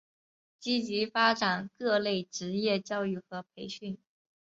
[0.59, 3.99] 积极发展各类职业教育和培训。